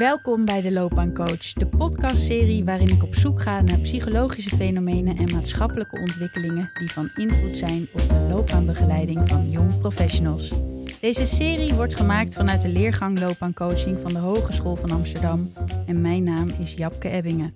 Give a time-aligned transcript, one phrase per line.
[0.00, 5.32] Welkom bij de Loopbaancoach, de podcastserie waarin ik op zoek ga naar psychologische fenomenen en
[5.32, 10.52] maatschappelijke ontwikkelingen die van invloed zijn op de loopbaanbegeleiding van jong professionals.
[11.00, 15.52] Deze serie wordt gemaakt vanuit de leergang loopbaancoaching van de Hogeschool van Amsterdam
[15.86, 17.54] en mijn naam is Japke Ebbingen.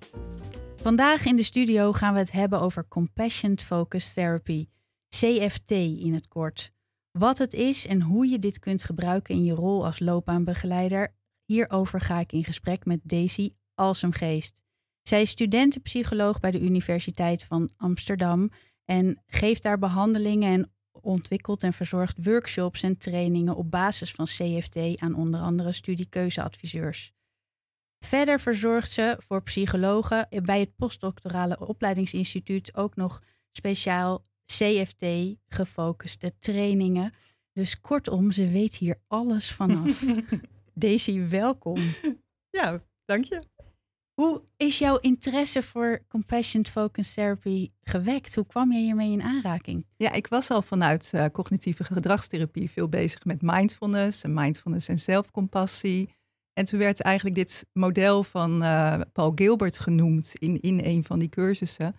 [0.83, 4.67] Vandaag in de studio gaan we het hebben over Compassion Focused Therapy,
[5.09, 6.73] CFT in het kort.
[7.19, 12.01] Wat het is en hoe je dit kunt gebruiken in je rol als loopbaanbegeleider Hierover
[12.01, 14.55] ga ik in gesprek met Daisy Alsemgeest.
[15.03, 18.51] Zij is studentenpsycholoog bij de Universiteit van Amsterdam
[18.85, 24.77] en geeft daar behandelingen en ontwikkelt en verzorgt workshops en trainingen op basis van CFT
[24.97, 27.13] aan onder andere studiekeuzeadviseurs.
[28.05, 33.23] Verder verzorgt ze voor psychologen bij het postdoctorale opleidingsinstituut ook nog
[33.53, 37.13] speciaal CFT gefocuste trainingen.
[37.53, 40.05] Dus kortom, ze weet hier alles vanaf.
[40.75, 41.79] Daisy, welkom.
[42.51, 43.43] Ja, dank je.
[44.15, 48.35] Hoe is jouw interesse voor Compassion Focused Therapy gewekt?
[48.35, 49.87] Hoe kwam je hiermee in aanraking?
[49.97, 54.99] Ja, ik was al vanuit uh, cognitieve gedragstherapie veel bezig met mindfulness en mindfulness en
[54.99, 56.09] zelfcompassie.
[56.53, 61.19] En toen werd eigenlijk dit model van uh, Paul Gilbert genoemd in, in een van
[61.19, 61.95] die cursussen.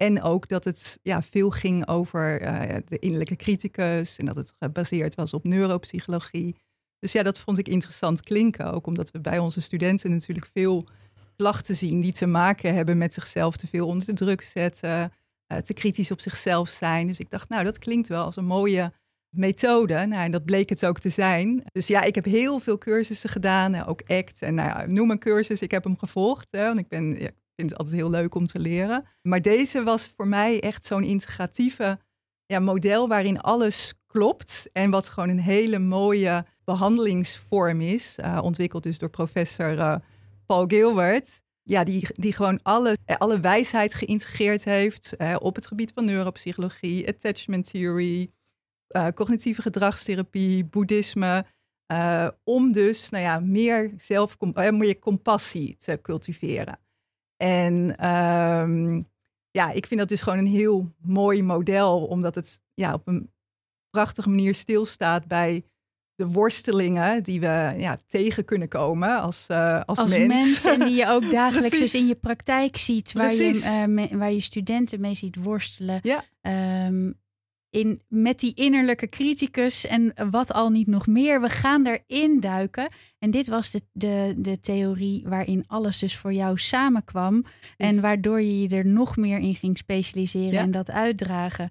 [0.00, 4.54] En ook dat het ja, veel ging over uh, de innerlijke criticus en dat het
[4.58, 6.56] gebaseerd was op neuropsychologie.
[6.98, 8.72] Dus ja, dat vond ik interessant klinken.
[8.72, 10.86] Ook omdat we bij onze studenten natuurlijk veel
[11.36, 15.12] klachten zien die te maken hebben met zichzelf te veel onder de druk zetten,
[15.52, 17.06] uh, te kritisch op zichzelf zijn.
[17.06, 18.92] Dus ik dacht, nou, dat klinkt wel als een mooie
[19.28, 19.94] methode.
[19.94, 21.64] Nou, en dat bleek het ook te zijn.
[21.72, 24.42] Dus ja, ik heb heel veel cursussen gedaan, ook ACT.
[24.42, 26.46] En nou noem een cursus, ik heb hem gevolgd.
[26.50, 29.04] Hè, want ik, ben, ja, vind het altijd heel leuk om te leren.
[29.22, 31.98] Maar deze was voor mij echt zo'n integratieve
[32.46, 34.68] ja, model waarin alles klopt.
[34.72, 39.96] En wat gewoon een hele mooie behandelingsvorm is, uh, ontwikkeld dus door professor uh,
[40.46, 41.40] Paul Gilbert.
[41.62, 47.08] Ja, die, die gewoon alle, eh, alle wijsheid geïntegreerd heeft op het gebied van neuropsychologie,
[47.08, 48.30] attachment theory,
[49.14, 51.44] cognitieve gedragstherapie, boeddhisme.
[52.44, 54.36] om dus nou ja, meer, zelf,
[54.70, 56.78] meer compassie te cultiveren.
[57.36, 59.08] En um,
[59.50, 63.30] ja, ik vind dat dus gewoon een heel mooi model, omdat het ja, op een
[63.90, 65.64] prachtige manier stilstaat bij
[66.14, 70.64] de worstelingen die we ja, tegen kunnen komen als, uh, als, als mens.
[70.64, 74.40] En die je ook dagelijks dus in je praktijk ziet, waar je, uh, waar je
[74.40, 76.00] studenten mee ziet worstelen.
[76.02, 76.24] Ja.
[76.86, 77.18] Um,
[77.76, 81.40] in, met die innerlijke criticus en wat al niet nog meer.
[81.40, 82.88] We gaan erin duiken.
[83.18, 87.44] En dit was de, de, de theorie waarin alles dus voor jou samenkwam.
[87.76, 91.70] En waardoor je je er nog meer in ging specialiseren en dat uitdragen.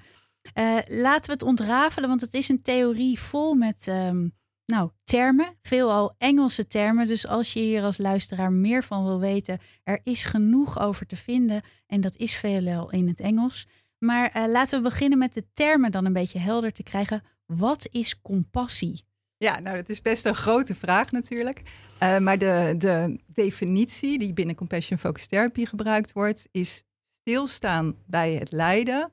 [0.53, 4.33] Uh, laten we het ontrafelen, want het is een theorie vol met um,
[4.65, 7.07] nou, termen, veelal Engelse termen.
[7.07, 11.15] Dus als je hier als luisteraar meer van wil weten, er is genoeg over te
[11.15, 11.61] vinden.
[11.87, 13.67] En dat is veelal in het Engels.
[14.05, 17.23] Maar uh, laten we beginnen met de termen dan een beetje helder te krijgen.
[17.45, 19.05] Wat is compassie?
[19.37, 21.61] Ja, nou, dat is best een grote vraag natuurlijk.
[22.03, 26.83] Uh, maar de, de definitie die binnen Compassion Focused Therapy gebruikt wordt, is
[27.21, 29.11] stilstaan bij het lijden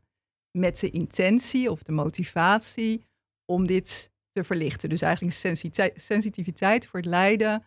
[0.59, 3.07] met de intentie of de motivatie
[3.45, 4.89] om dit te verlichten.
[4.89, 5.61] Dus eigenlijk
[5.95, 7.65] sensitiviteit voor het lijden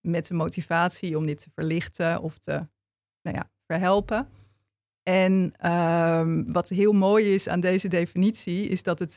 [0.00, 2.68] met de motivatie om dit te verlichten of te
[3.22, 4.28] nou ja, verhelpen.
[5.04, 9.14] En um, wat heel mooi is aan deze definitie, is dat het,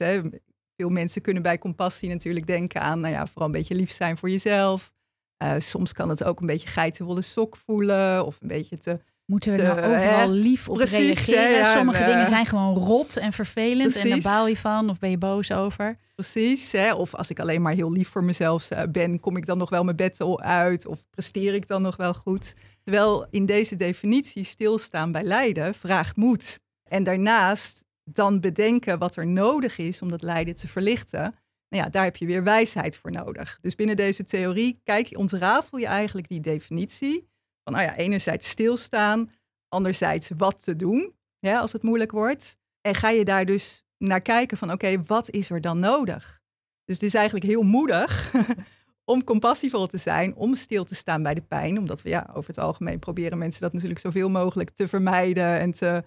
[0.76, 4.18] veel mensen kunnen bij compassie natuurlijk denken aan, nou ja, vooral een beetje lief zijn
[4.18, 4.96] voor jezelf.
[5.44, 9.56] Uh, soms kan het ook een beetje geitenwolle sok voelen of een beetje te Moeten
[9.56, 11.74] we nou overal lief op Precies, reageren?
[11.74, 15.18] Sommige dingen zijn gewoon rot en vervelend en daar baal je van of ben je
[15.18, 15.98] boos over.
[16.16, 16.94] Precies, hè?
[16.94, 19.70] of als ik alleen maar heel lief voor mezelf eh, ben, kom ik dan nog
[19.70, 22.56] wel mijn bed uit of presteer ik dan nog wel goed?
[22.84, 26.60] Terwijl in deze definitie stilstaan bij lijden vraagt moed.
[26.90, 31.36] En daarnaast dan bedenken wat er nodig is om dat lijden te verlichten.
[31.70, 33.58] Nou ja, daar heb je weer wijsheid voor nodig.
[33.62, 37.28] Dus binnen deze theorie kijk, ontrafel je eigenlijk die definitie
[37.68, 39.32] van, nou ja, enerzijds stilstaan,
[39.70, 42.58] anderzijds wat te doen, ja, als het moeilijk wordt.
[42.82, 46.42] En ga je daar dus naar kijken van, oké, wat is er dan nodig?
[46.86, 48.34] Dus het is eigenlijk heel moedig
[49.14, 51.78] om compassievol te zijn, om stil te staan bij de pijn.
[51.78, 55.72] Omdat we ja, over het algemeen proberen mensen dat natuurlijk zoveel mogelijk te vermijden en
[55.72, 56.04] te...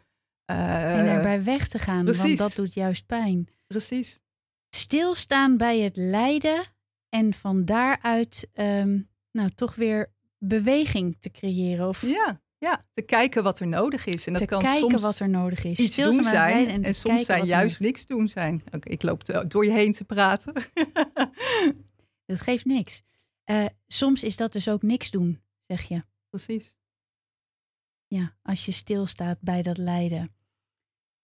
[0.51, 2.23] Uh, en erbij weg te gaan, precies.
[2.23, 3.49] want dat doet juist pijn.
[3.67, 4.21] Precies.
[4.71, 6.65] Stilstaan bij het lijden
[7.09, 11.89] en van daaruit um, nou, toch weer beweging te creëren.
[11.89, 12.03] Of...
[12.03, 14.27] Ja, Ja, te kijken wat er nodig is.
[14.27, 15.79] En dat te kan kijken soms wat er nodig is.
[15.79, 16.85] iets doen zijn.
[16.85, 18.63] En, soms zijn juist niks doen zijn.
[18.71, 20.55] Oké, ik loop door je heen te praten.
[22.27, 23.03] Dat geeft niks.
[23.45, 26.03] Eh, soms is dat dus ook niks doen, zeg je.
[26.29, 26.77] Precies.
[28.07, 30.29] Ja, als je stilstaat bij dat lijden.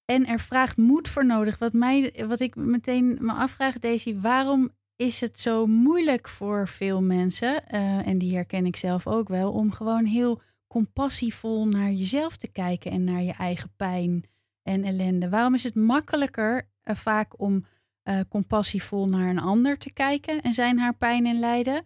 [0.04, 1.58] En er vraagt moed voor nodig.
[1.58, 7.02] Wat, mij, wat ik meteen me afvraag, Daisy, waarom is het zo moeilijk voor veel
[7.02, 12.37] mensen, eh, en die herken ik zelf ook wel, om gewoon heel compassievol naar jezelf
[12.37, 14.25] te kijken en naar je eigen pijn
[14.62, 15.28] en ellende?
[15.28, 17.66] Waarom is het makkelijker eh, vaak om
[18.02, 21.84] eh, compassievol naar een ander te kijken en zijn haar pijn en lijden,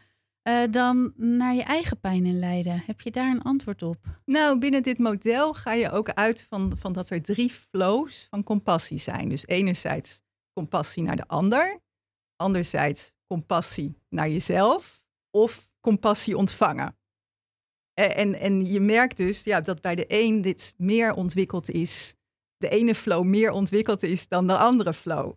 [0.70, 2.82] dan naar je eigen pijn en lijden?
[2.86, 3.96] Heb je daar een antwoord op?
[4.24, 8.42] Nou, binnen dit model ga je ook uit van, van dat er drie flows van
[8.42, 9.28] compassie zijn.
[9.28, 10.22] Dus enerzijds
[10.52, 11.80] compassie naar de ander,
[12.40, 16.98] anderzijds compassie naar jezelf of compassie ontvangen.
[17.94, 22.14] En, en, je merkt dus ja, dat bij de een dit meer ontwikkeld is,
[22.56, 25.32] de ene flow meer ontwikkeld is dan de andere flow.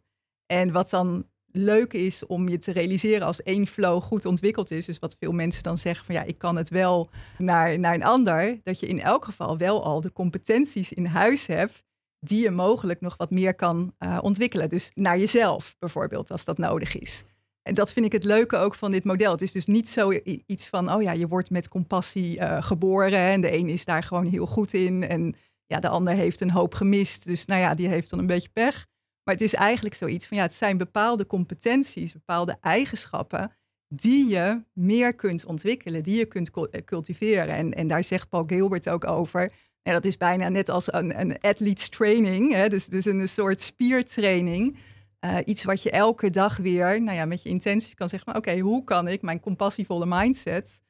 [0.46, 4.86] En wat dan leuk is om je te realiseren als één flow goed ontwikkeld is,
[4.86, 8.04] dus wat veel mensen dan zeggen van ja, ik kan het wel naar, naar een
[8.04, 11.84] ander, dat je in elk geval wel al de competenties in huis hebt
[12.24, 14.70] die je mogelijk nog wat meer kan uh, ontwikkelen.
[14.70, 17.24] Dus naar jezelf bijvoorbeeld, als dat nodig is.
[17.62, 19.31] En dat vind ik het leuke ook van dit model.
[19.31, 20.12] Het is dus niet zo
[20.46, 24.04] iets van, oh ja, je wordt met compassie uh, geboren en de een is daar
[24.04, 25.36] gewoon heel goed in en
[25.66, 27.25] ja, de ander heeft een hoop gemist.
[27.25, 28.86] Dus nou ja, die heeft dan een beetje pech.
[29.24, 33.52] Maar het is eigenlijk zoiets van, ja, het zijn bepaalde competenties, bepaalde eigenschappen
[33.88, 36.52] die je meer kunt ontwikkelen, die je kunt
[36.86, 37.56] cultiveren.
[37.56, 39.52] En, en daar zegt Paul Gilbert ook over.
[39.84, 42.70] En dat is bijna net als een, een athletes training, hè?
[42.70, 44.78] Dus, dus een soort spiertraining.
[45.26, 48.38] Uh, iets wat je elke dag weer, nou ja, met je intenties kan zeggen, oké,
[48.38, 50.82] okay, hoe kan ik mijn compassievolle mindset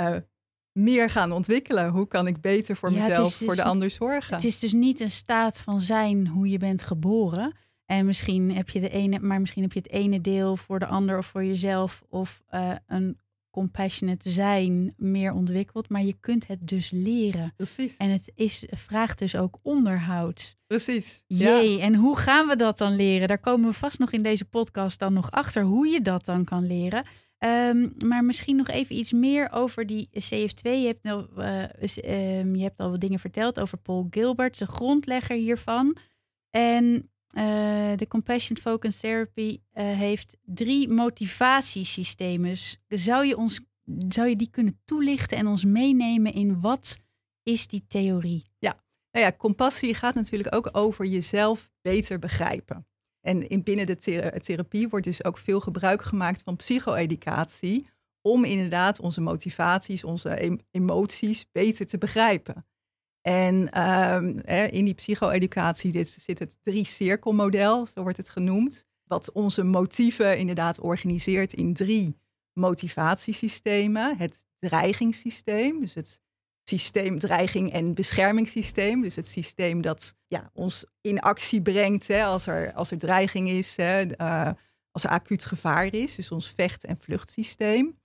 [0.00, 0.16] uh,
[0.72, 1.88] meer gaan ontwikkelen?
[1.88, 4.34] Hoe kan ik beter voor Ja, mezelf, dus voor de ander zorgen?
[4.34, 7.56] Het is dus niet een staat van zijn hoe je bent geboren.
[7.86, 10.86] En misschien heb je de ene, maar misschien heb je het ene deel voor de
[10.86, 13.18] ander of voor jezelf of uh, een
[13.50, 15.88] compassionate zijn meer ontwikkeld.
[15.88, 17.52] Maar je kunt het dus leren.
[17.56, 17.96] Precies.
[17.96, 20.56] En het is, vraagt dus ook onderhoud.
[20.66, 21.22] Precies.
[21.26, 21.82] Jee, Ja.
[21.84, 23.28] en hoe gaan we dat dan leren?
[23.28, 26.44] Daar komen we vast nog in deze podcast dan nog achter hoe je dat dan
[26.44, 27.08] kan leren.
[27.38, 30.70] Ehm, maar misschien nog even iets meer over die CF2.
[30.70, 34.66] Je hebt, nou, uh, um, je hebt al wat dingen verteld over Paul Gilbert, de
[34.66, 35.96] grondlegger hiervan.
[36.50, 37.10] En
[37.96, 42.56] de Compassion Focused Therapy uh, heeft drie motivatiesystemen.
[42.88, 43.60] Zou je, ons,
[44.08, 46.98] zou je die kunnen toelichten en ons meenemen in wat
[47.42, 48.50] is die theorie?
[48.58, 52.86] Ja, nou ja, compassie gaat natuurlijk ook over jezelf beter begrijpen.
[53.20, 57.88] En in binnen de thera therapie wordt dus ook veel gebruik gemaakt van psycho-educatie
[58.22, 62.66] om inderdaad onze motivaties, onze emoties beter te begrijpen.
[63.20, 64.38] En um,
[64.70, 71.52] in die psycho-educatie zit het drie-cirkelmodel, zo wordt het genoemd, wat onze motieven inderdaad organiseert
[71.52, 72.18] in drie
[72.52, 74.16] motivatiesystemen.
[74.16, 76.20] Het dreigingssysteem, dus het
[76.64, 79.02] systeem dreiging en beschermingssysteem.
[79.02, 83.48] Dus het systeem dat ja, ons in actie brengt hè, als, er, als er dreiging
[83.48, 84.50] is, hè, uh,
[84.90, 86.14] als er acuut gevaar is.
[86.14, 87.98] Dus ons vecht- en vluchtsysteem.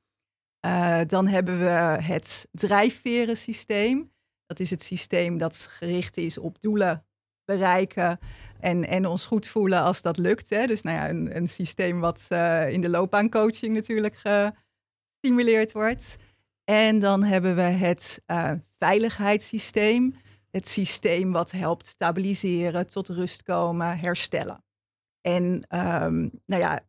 [0.65, 4.13] Uh, dan hebben we het drijfverensysteem.
[4.45, 7.05] Dat is het systeem dat gericht is op doelen
[7.45, 8.19] bereiken
[8.59, 10.49] en, en ons goed voelen als dat lukt.
[10.49, 10.65] Hè.
[10.65, 16.15] Dus nou ja, een, een systeem wat uh, in de loopbaancoaching natuurlijk gestimuleerd wordt.
[16.63, 20.15] En dan hebben we het uh, veiligheidssysteem.
[20.51, 24.63] Het systeem wat helpt stabiliseren, tot rust komen, herstellen.
[25.21, 26.79] En um, nou ja,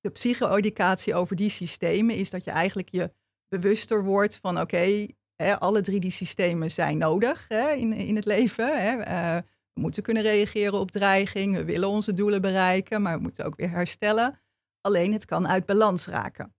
[0.00, 3.10] de psycho-educatie over die systemen is dat je eigenlijk je
[3.48, 8.98] bewuster wordt van oké, alle drie die systemen zijn nodig in, in het leven.
[8.98, 9.36] Uh,
[9.72, 13.56] we moeten kunnen reageren op dreiging, we willen onze doelen bereiken, maar we moeten ook
[13.56, 14.40] weer herstellen.
[14.80, 16.54] Alleen het kan uit balans raken.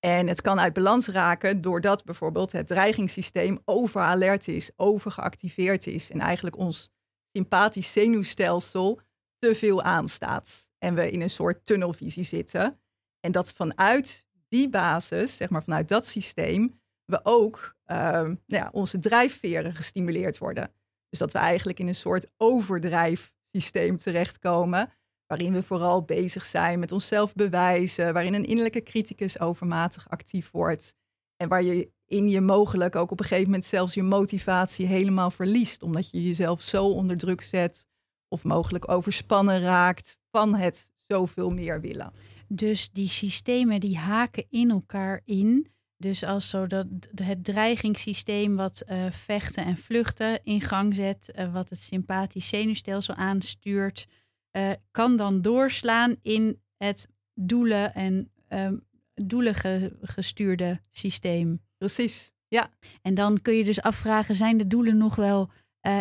[0.00, 6.20] En het kan uit balans raken doordat bijvoorbeeld het dreigingssysteem overalert is, overgeactiveerd is en
[6.20, 6.90] eigenlijk ons
[7.32, 9.00] sympathisch zenuwstelsel
[9.38, 10.68] te veel aanstaat.
[10.78, 12.80] En we in een soort tunnelvisie zitten.
[13.20, 18.68] En dat vanuit die basis, zeg maar vanuit dat systeem, we ook uh, nou ja,
[18.72, 20.72] onze drijfveren gestimuleerd worden.
[21.08, 24.92] Dus dat we eigenlijk in een soort overdrijfsysteem terechtkomen,
[25.26, 30.94] waarin we vooral bezig zijn met onszelf bewijzen, waarin een innerlijke criticus overmatig actief wordt
[31.36, 35.30] en waar je in je mogelijk ook op een gegeven moment zelfs je motivatie helemaal
[35.30, 37.86] verliest, omdat je jezelf zo onder druk zet
[38.28, 42.12] of mogelijk overspannen raakt van het zoveel meer willen.
[42.48, 48.82] Dus die systemen die haken in elkaar in Dus als zo dat het dreigingssysteem wat
[48.86, 54.06] uh, vechten en vluchten in gang zet, uh, wat het sympathisch zenuwstelsel aanstuurt,
[54.56, 59.54] uh, kan dan doorslaan in het doelen en um, doelen
[60.00, 61.60] gestuurde systeem.
[61.78, 62.70] Precies, ja.
[63.02, 65.50] En dan kun je dus afvragen, zijn de doelen nog wel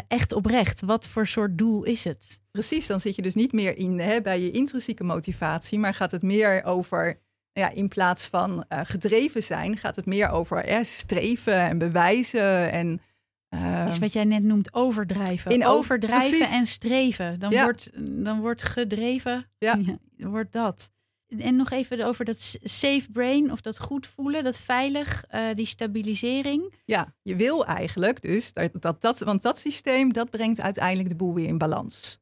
[0.07, 0.81] echt oprecht?
[0.81, 2.39] Wat voor soort doel is het?
[2.51, 6.11] Precies, dan zit je dus niet meer in, hè, bij je intrinsieke motivatie, maar gaat
[6.11, 7.21] het meer over
[7.57, 12.71] ja, in plaats van uh, gedreven zijn, gaat het meer over streven en bewijzen.
[12.71, 13.01] En,
[13.49, 15.51] uh, is wat jij net noemt overdrijven.
[15.51, 17.39] In overdrijven en streven.
[17.39, 17.89] Dan, wordt,
[18.23, 19.79] dan wordt gedreven, ja.
[20.17, 20.91] wordt dat.
[21.27, 25.65] En nog even over dat safe brain of dat goed voelen, dat veilig, uh, die
[25.65, 26.73] stabilisering.
[26.85, 31.15] Ja, je wil eigenlijk dus dat, dat, dat, want dat systeem dat brengt uiteindelijk de
[31.15, 32.19] boel weer in balans.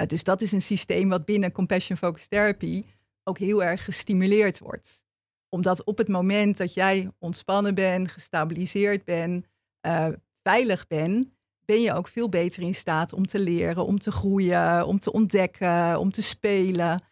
[0.00, 2.84] Uh, dus dat is een systeem wat binnen Compassion Focused Therapy
[3.28, 5.04] ook heel erg gestimuleerd wordt.
[5.48, 9.46] Omdat op het moment dat jij ontspannen bent, gestabiliseerd bent,
[9.86, 10.08] uh,
[10.42, 11.28] veilig bent,
[11.64, 15.12] ben je ook veel beter in staat om te leren, om te groeien, om te
[15.12, 17.02] ontdekken, om te spelen.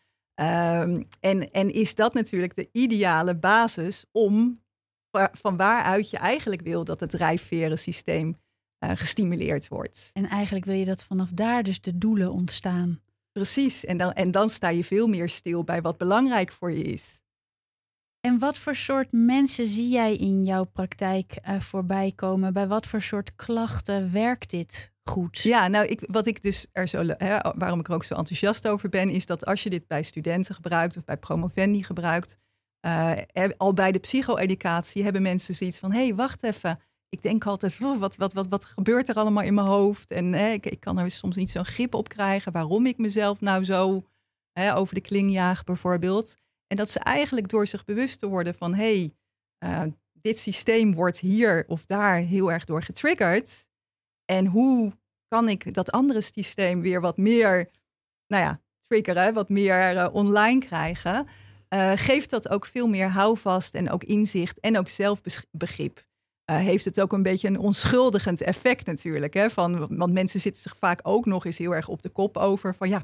[0.41, 4.65] Um, en, en is dat natuurlijk de ideale basis om
[5.33, 8.37] van waaruit je eigenlijk wil dat het drijfverensysteem
[8.85, 10.11] uh, gestimuleerd wordt.
[10.13, 13.01] En eigenlijk wil je dat vanaf daar dus de doelen ontstaan.
[13.37, 16.83] Precies, en dan, en dan sta je veel meer stil bij wat belangrijk voor je
[16.83, 17.21] is.
[18.21, 22.53] En wat voor soort mensen zie jij in jouw praktijk uh, voorbij komen?
[22.53, 25.39] Bij wat voor soort klachten werkt dit goed?
[25.39, 28.69] Ja, nou, ik, wat ik dus er zo, hè, waarom ik er ook zo enthousiast
[28.69, 32.39] over ben, is dat als je dit bij studenten gebruikt of bij promovendi gebruikt,
[32.87, 33.13] uh,
[33.57, 37.79] al bij de psycho-educatie hebben mensen zoiets van: hé, hey, wacht even ik denk altijd,
[37.79, 40.11] wat, wat, wat, wat gebeurt er allemaal in mijn hoofd?
[40.11, 43.41] En hè, ik, ik kan er soms niet zo'n grip op krijgen waarom ik mezelf
[43.41, 44.07] nou zo
[44.53, 46.37] hè, over de kling jaag bijvoorbeeld.
[46.67, 49.11] En dat ze eigenlijk door zich bewust te worden van, hé,
[49.61, 53.69] hey, uh, dit systeem wordt hier of daar heel erg door getriggerd.
[54.25, 54.93] En hoe
[55.29, 57.71] kan ik dat andere systeem weer wat meer,
[58.27, 61.29] nou ja, triggeren, wat meer uh, online krijgen?
[61.69, 66.05] Uh, geeft dat ook veel meer houvast en ook inzicht en ook zelfbegrip.
[66.51, 69.35] Uh, heeft het ook een beetje een onschuldigend effect natuurlijk.
[69.35, 69.51] Hè?
[69.51, 72.75] Van, want mensen zitten zich vaak ook nog eens heel erg op de kop over
[72.75, 73.03] van ja,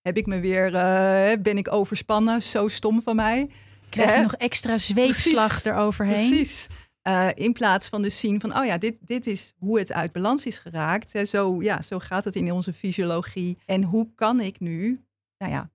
[0.00, 3.50] heb ik me weer, uh, ben ik overspannen, zo stom van mij.
[3.88, 6.28] Krijg je nog extra zweepslag precies, eroverheen?
[6.28, 6.66] Precies.
[7.08, 10.12] Uh, in plaats van dus zien van, oh ja, dit, dit is hoe het uit
[10.12, 11.12] balans is geraakt.
[11.12, 11.24] Hè?
[11.24, 13.58] Zo, ja, zo gaat het in onze fysiologie.
[13.66, 14.98] En hoe kan ik nu,
[15.38, 15.70] nou ja,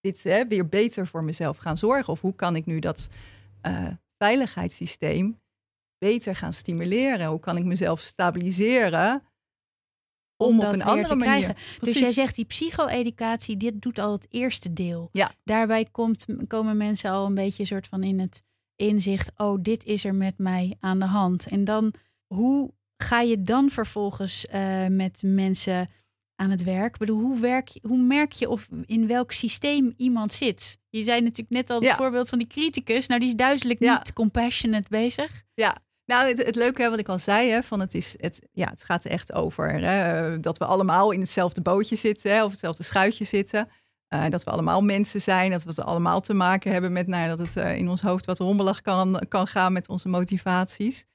[0.00, 2.12] dit hè, weer beter voor mezelf gaan zorgen?
[2.12, 3.08] Of hoe kan ik nu dat
[4.18, 5.42] veiligheidssysteem
[6.04, 7.26] beter gaan stimuleren?
[7.26, 9.22] Hoe kan ik mezelf stabiliseren?
[10.36, 11.42] Om, op een andere manier.
[11.42, 11.56] Krijgen.
[11.80, 15.08] Dus jij zegt die psycho-educatie, dit doet al het eerste deel.
[15.12, 15.32] Ja.
[15.44, 18.42] Daarbij komt, komen mensen al een beetje soort van in het
[18.76, 21.46] inzicht, oh, dit is er met mij aan de hand.
[21.46, 21.94] En dan,
[22.26, 25.88] hoe ga je dan vervolgens uh, met mensen
[26.34, 26.92] aan het werk?
[26.92, 30.78] Ik bedoel, hoe, werk, hoe merk je of in welk systeem iemand zit?
[30.88, 33.06] Je zei natuurlijk net al het voorbeeld van die criticus.
[33.06, 35.42] Nou, die is duidelijk niet compassionate bezig.
[35.54, 38.68] Ja, nou, het, het leuke wat ik al zei, hè, van het, is, het, ja,
[38.68, 42.82] het gaat echt over hè, dat we allemaal in hetzelfde bootje zitten hè, of hetzelfde
[42.82, 43.68] schuitje zitten.
[44.14, 47.28] Uh, dat we allemaal mensen zijn, dat we het allemaal te maken hebben met nou,
[47.28, 51.06] dat het uh, in ons hoofd wat rommelig kan, kan gaan met onze motivaties.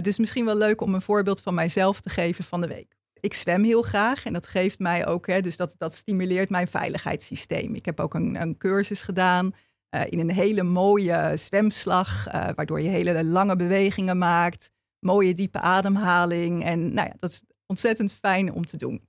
[0.00, 2.96] Dus misschien wel leuk om een voorbeeld van mijzelf te geven van de week.
[3.20, 6.68] Ik zwem heel graag en dat geeft mij ook, hè, dus dat, dat stimuleert mijn
[6.68, 7.74] veiligheidssysteem.
[7.74, 9.54] Ik heb ook een, een cursus gedaan
[9.94, 15.60] uh, in een hele mooie zwemslag, uh, waardoor je hele lange bewegingen maakt, mooie diepe
[15.60, 16.64] ademhaling.
[16.64, 19.08] En nou ja, dat is ontzettend fijn om te doen.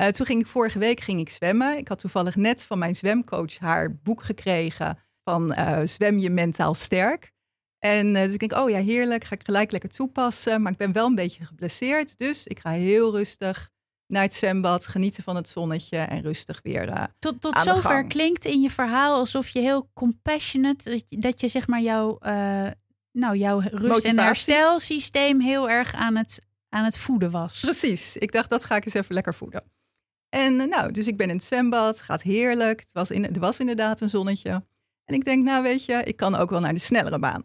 [0.00, 1.78] Uh, toen ging ik vorige week ging ik zwemmen.
[1.78, 7.32] Ik had toevallig net van mijn zwemcoach haar boek gekregen van Zwem je mentaal sterk.
[7.78, 10.62] En dus ik denk, oh ja, heerlijk, ga ik gelijk lekker toepassen.
[10.62, 13.70] Maar ik ben wel een beetje geblesseerd, dus ik ga heel rustig
[14.06, 16.88] naar het zwembad, genieten van het zonnetje en rustig weer.
[16.88, 21.40] Uh, tot tot zover klinkt in je verhaal alsof je heel compassionate, dat je, dat
[21.40, 22.66] je zeg maar jouw, uh,
[23.12, 24.08] nou, jouw rust- Motivatie.
[24.08, 27.60] en herstelsysteem heel erg aan het, aan het voeden was.
[27.60, 28.16] Precies.
[28.16, 29.62] Ik dacht, dat ga ik eens even lekker voeden.
[30.28, 32.80] En uh, nou, dus ik ben in het zwembad, gaat heerlijk.
[32.80, 34.50] Het was, in, er was inderdaad een zonnetje.
[35.04, 37.44] En ik denk, nou weet je, ik kan ook wel naar de snellere baan.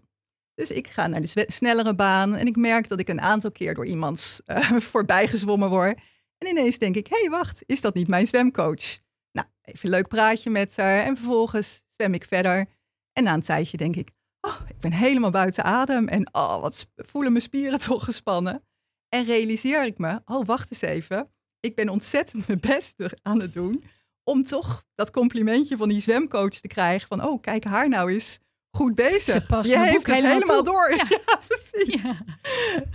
[0.54, 3.74] Dus ik ga naar de snellere baan en ik merk dat ik een aantal keer
[3.74, 4.40] door iemand
[4.92, 6.00] voorbij gezwommen word.
[6.42, 9.00] En ineens denk ik, hé, hey, wacht, is dat niet mijn zwemcoach?
[9.32, 12.66] Nou, even een leuk praatje met haar en vervolgens zwem ik verder.
[13.14, 14.10] En na een tijdje denk ik,
[14.42, 18.64] oh, ik ben helemaal buiten adem en oh, wat voelen mijn spieren toch gespannen.
[19.10, 23.54] En realiseer ik me, oh, wacht eens even, ik ben ontzettend mijn best aan het
[23.54, 23.84] doen
[24.24, 28.40] om toch dat complimentje van die zwemcoach te krijgen van, oh, kijk haar nou eens,
[28.72, 29.46] goed bezig.
[29.48, 30.96] Ze je heeft het helemaal helemaal door.
[30.96, 31.06] Ja.
[31.26, 32.02] Ja, precies.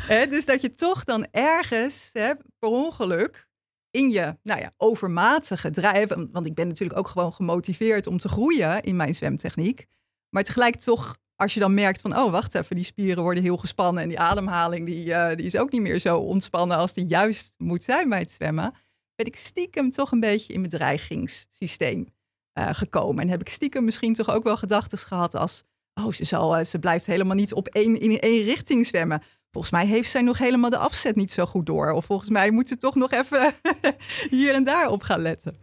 [0.09, 0.26] Ja.
[0.26, 3.49] Dus dat je toch dan ergens per ongeluk
[3.90, 8.28] in je nou ja, overmatige drijf, want ik ben natuurlijk ook gewoon gemotiveerd om te
[8.28, 9.87] groeien in mijn zwemtechniek,
[10.28, 13.56] maar tegelijk toch als je dan merkt van, oh wacht even, die spieren worden heel
[13.56, 17.06] gespannen en die ademhaling die, eh, die is ook niet meer zo ontspannen als die
[17.06, 18.75] juist moet zijn bij het zwemmen,
[19.14, 22.14] ben ik stiekem toch een beetje in mijn dreigingssysteem
[22.56, 23.22] eh, gekomen.
[23.22, 26.64] En heb ik stiekem misschien toch ook wel gedachten gehad als, oh ze, zal, eh,
[26.64, 29.22] ze blijft helemaal niet op één, in één richting zwemmen.
[29.50, 31.90] Volgens mij heeft zij nog helemaal de afzet niet zo goed door.
[31.90, 33.52] Of volgens mij moet ze toch nog even
[34.36, 35.56] hier en daar op gaan letten.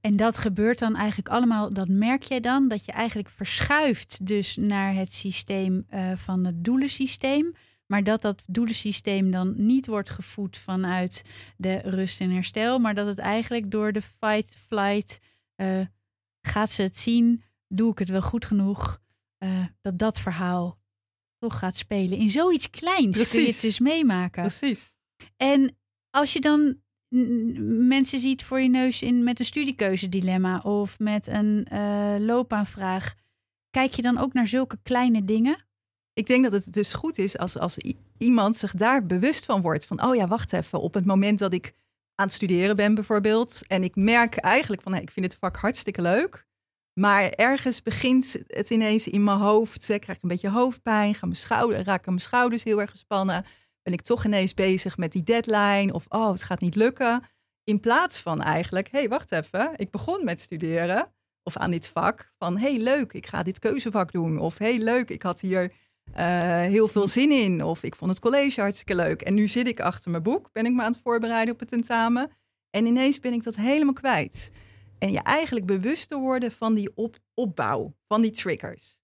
[0.00, 4.56] En dat gebeurt dan eigenlijk allemaal, dat merk je dan, dat je eigenlijk verschuift dus
[4.56, 7.54] naar het systeem eh, van het doelensysteem.
[7.86, 11.24] Maar dat dat doelensysteem dan niet wordt gevoed vanuit
[11.56, 15.18] de rust en herstel, maar dat het eigenlijk door de fight, flight,
[15.54, 15.80] eh,
[16.42, 19.00] gaat ze het zien, doe ik het wel goed genoeg,
[19.38, 20.78] eh, dat dat verhaal
[21.38, 22.18] toch gaat spelen.
[22.18, 23.60] In zoiets kleins kun je het Precies.
[23.60, 24.42] dus meemaken.
[24.42, 24.96] Precies.
[25.36, 25.76] En
[26.10, 26.80] als je dan
[27.88, 33.14] mensen ziet voor je neus in, met een studiekeuzedilemma of met een eh, loopbaanvraag,
[33.70, 35.66] kijk je dan ook naar zulke kleine dingen?
[36.12, 37.76] Ik denk dat het dus goed is als, als
[38.18, 39.86] iemand zich daar bewust van wordt.
[39.86, 40.80] Van, oh ja, wacht even.
[40.80, 41.74] Op het moment dat ik
[42.18, 43.62] aan het studeren ben bijvoorbeeld.
[43.66, 46.46] En ik merk eigenlijk van, hé, ik vind het vak hartstikke leuk.
[46.92, 49.88] Maar ergens begint het ineens in mijn hoofd.
[49.88, 51.14] Ik krijg een beetje hoofdpijn.
[51.14, 53.44] Gaan mijn schouder, raken mijn schouders heel erg gespannen.
[53.82, 55.92] Ben ik toch ineens bezig met die deadline.
[55.92, 57.22] Of, oh, het gaat niet lukken.
[57.64, 59.72] In plaats van eigenlijk, hé, hey, wacht even.
[59.76, 61.12] Ik begon met studeren.
[61.42, 62.32] Of aan dit vak.
[62.38, 64.38] Van, hey, leuk, ik ga dit keuzevak doen.
[64.38, 65.72] Of, hey, leuk, ik had hier
[66.12, 67.64] heel veel zin in.
[67.64, 69.22] Of ik vond het college hartstikke leuk.
[69.22, 71.68] En nu zit ik achter mijn boek, ben ik me aan het voorbereiden op het
[71.68, 72.30] tentamen.
[72.70, 74.50] En ineens ben ik dat helemaal kwijt.
[74.98, 79.00] En je eigenlijk bewust te worden van die op- opbouw, van die triggers.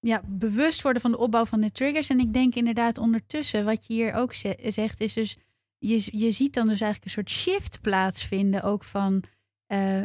[0.00, 2.08] Ja, bewust worden van de opbouw van de triggers.
[2.08, 5.36] En ik denk inderdaad ondertussen, wat je hier ook ze- zegt, is dus,
[5.78, 9.22] je, je ziet dan dus eigenlijk een soort shift plaatsvinden ook van
[9.66, 10.02] eh,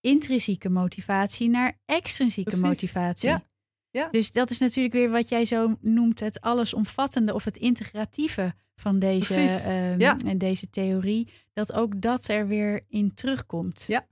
[0.00, 3.28] intrinsieke motivatie naar extrinsieke Precies, motivatie.
[3.28, 3.42] ja.
[3.92, 4.08] Ja.
[4.10, 8.98] Dus dat is natuurlijk weer wat jij zo noemt het allesomvattende of het integratieve van
[8.98, 10.16] deze, ehm, ja.
[10.26, 11.28] en deze theorie.
[11.52, 13.84] Dat ook dat er weer in terugkomt.
[13.86, 14.06] Ja.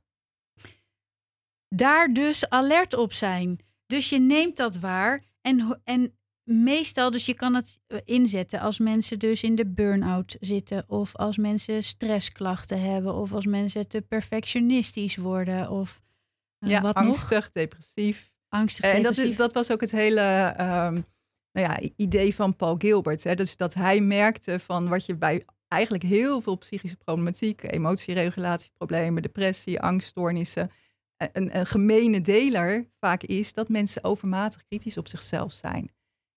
[1.68, 3.58] Daar dus alert op zijn.
[3.86, 8.78] Dus je neemt dat waar en, en meestal, dus je kan het eh, inzetten als
[8.78, 14.00] mensen dus in de burn-out zitten of als mensen stressklachten hebben of als mensen te
[14.00, 16.00] perfectionistisch worden of
[16.58, 17.04] eh, ja, wat nog?
[17.04, 18.29] angstig, depressief.
[18.50, 20.20] Angstig, En dat, is- dat was ook het hele
[20.56, 21.00] ehm,
[21.52, 23.24] nou ja, idee van Paul Gilbert.
[23.24, 23.34] Hè?
[23.34, 29.80] Dus dat hij merkte van wat je bij eigenlijk heel veel psychische problematiek, emotieregulatieproblemen, depressie,
[29.80, 30.70] angststoornissen,
[31.16, 35.90] eh, een, een gemene deler vaak is dat mensen overmatig kritisch op zichzelf zijn.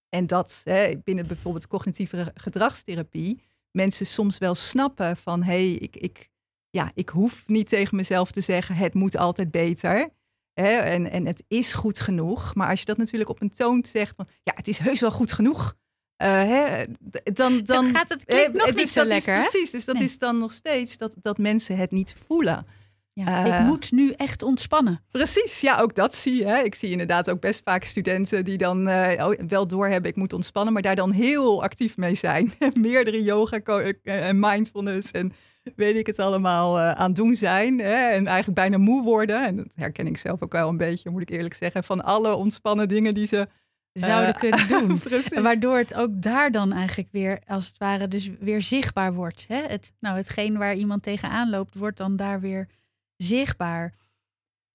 [0.10, 5.96] En dat hè, binnen bijvoorbeeld cognitieve gedragstherapie mensen soms wel snappen van hé, hey, ik,
[5.96, 6.30] ik,
[6.70, 10.10] ja, ik hoef niet tegen mezelf te zeggen het moet altijd beter.
[10.54, 12.56] Hè, en, en het is goed genoeg.
[12.56, 15.12] Maar als je dat natuurlijk op een toon zegt van ja, het is heus wel
[15.12, 15.74] goed genoeg.
[16.16, 16.84] eh, hè,
[17.24, 19.40] dan, dan gaat het klinkt hè, nog niet zo is lekker?
[19.50, 20.04] Precies, dus dat Nee.
[20.04, 22.66] is dan nog steeds dat, dat mensen het niet voelen.
[23.14, 25.04] Ja, eh, ik moet nu echt ontspannen.
[25.12, 26.46] Precies, ja, ook dat zie je.
[26.46, 26.62] Hè.
[26.62, 30.74] Ik zie inderdaad ook best vaak studenten die dan oh, wel doorhebben, ik moet ontspannen,
[30.74, 32.54] maar daar dan heel actief mee zijn.
[32.74, 33.60] Meerdere yoga
[34.04, 35.34] en mindfulness en
[35.76, 37.80] weet ik het allemaal eh, aan het doen zijn.
[37.80, 38.10] Hè.
[38.10, 39.46] En eigenlijk bijna moe worden.
[39.46, 42.36] En dat herken ik zelf ook wel een beetje, moet ik eerlijk zeggen, van alle
[42.36, 43.48] ontspannen dingen die ze
[43.94, 45.00] Zouden eh, kunnen doen.
[45.44, 49.46] Waardoor het ook daar dan eigenlijk weer, als het ware, dus weer zichtbaar wordt.
[49.48, 49.62] Hè?
[49.68, 52.68] Het, nou, hetgeen waar iemand tegenaan loopt, wordt dan daar weer
[53.16, 53.94] zichtbaar.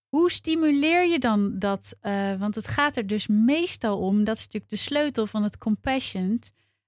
[0.08, 1.96] Hoe stimuleer je dan dat?
[2.00, 5.58] eh, want het gaat er dus meestal om, dat is natuurlijk de sleutel van het
[5.58, 6.42] compassion,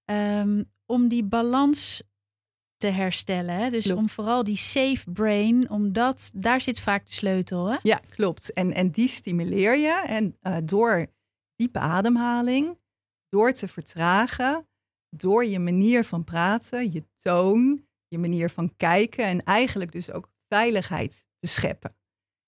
[0.05, 2.03] ehm, om die balans
[2.81, 3.55] te herstellen.
[3.55, 3.71] Hè?
[3.71, 4.01] Dus Klopt.
[4.01, 7.71] om vooral die safe brain, omdat daar zit vaak de sleutel.
[7.71, 7.77] Hè?
[7.83, 8.53] Ja, klopt.
[8.53, 11.07] En, en die stimuleer je en eh, door
[11.57, 12.79] diepe ademhaling,
[13.29, 14.69] door te vertragen,
[15.17, 20.29] door je manier van praten, je toon, je manier van kijken en eigenlijk dus ook
[20.49, 21.97] veiligheid te scheppen.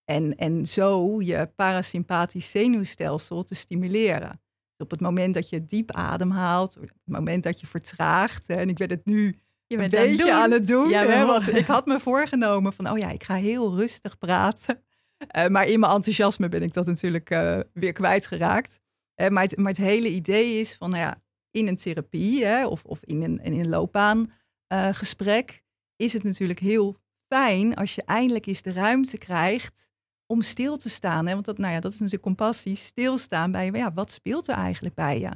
[0.05, 4.31] En, en zo je parasympathisch zenuwstelsel te stimuleren.
[4.31, 8.69] Dus op het moment dat je diep ademhaalt, op het moment dat je vertraagt, en
[8.69, 9.39] ik ben het nu
[9.73, 10.43] Je een bent aan het beetje doen.
[10.43, 10.89] aan het doen.
[10.89, 14.83] Ja, hè, want ik had me voorgenomen van, oh ja, ik ga heel rustig praten.
[15.29, 18.81] Eh, maar in mijn enthousiasme ben ik dat natuurlijk eh, weer kwijtgeraakt.
[19.15, 22.67] Eh, maar, het, maar het hele idee is van, nou ja, in een therapie hè,
[22.67, 25.63] of, of in een, in een loopbaangesprek
[25.97, 26.97] is het natuurlijk heel
[27.29, 29.89] fijn als je eindelijk eens de ruimte krijgt
[30.27, 31.27] om stil te staan.
[31.27, 31.33] Hè?
[31.33, 32.77] Want dat, nou ja, dat is natuurlijk compassie.
[32.77, 35.31] Stilstaan bij ja, wat speelt er eigenlijk bij je?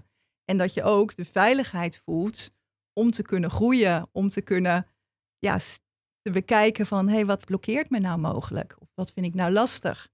[0.45, 2.55] En dat je ook de veiligheid voelt
[2.99, 4.87] om te kunnen groeien, om te kunnen
[5.39, 5.59] ja,
[6.23, 8.77] te bekijken van hé, hey, wat blokkeert me nou mogelijk?
[8.79, 10.09] Of wat vind ik nou lastig?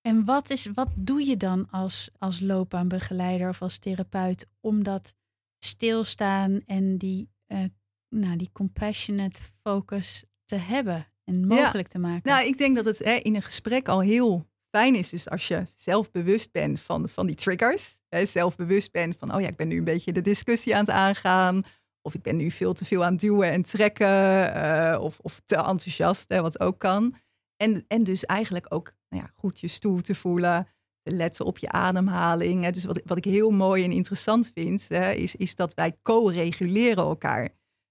[0.00, 5.14] En wat, is, wat doe je dan als, als loopbaanbegeleider of als therapeut om dat
[5.58, 7.64] stilstaan en die, uh,
[8.08, 12.30] nou, die compassionate focus te hebben en mogelijk te maken?
[12.30, 15.08] Nou, ik denk dat het hè, in een gesprek al heel fijn is.
[15.08, 19.34] Dus als je zelf bewust bent van, van die triggers, hè, zelf bewust bent van,
[19.34, 21.62] oh ja, ik ben nu een beetje de discussie aan het aangaan.
[22.06, 24.08] Of ik ben nu veel te veel aan duwen en trekken.
[24.56, 27.14] Uh, of, of te enthousiast, hè, wat ook kan.
[27.56, 30.68] En, en dus eigenlijk ook nou ja, goed je stoel te voelen.
[31.02, 32.68] Te letten op je ademhaling.
[32.68, 37.04] Dus wat, wat ik heel mooi en interessant vind, hè, is, is dat wij co-reguleren
[37.04, 37.48] elkaar.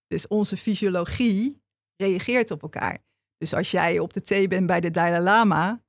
[0.07, 1.61] Dus onze fysiologie
[1.95, 2.97] reageert op elkaar.
[3.37, 5.83] Dus als jij op de thee bent bij de Dalai Lama,